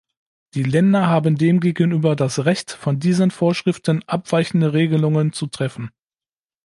Die 0.55 0.63
Länder 0.63 1.05
haben 1.05 1.37
demgegenüber 1.37 2.15
das 2.15 2.43
Recht, 2.45 2.71
von 2.71 2.97
diesen 2.99 3.29
Vorschriften 3.29 4.01
abweichende 4.07 4.73
Regelungen 4.73 5.31
zu 5.31 5.45
treffen. 5.45 5.91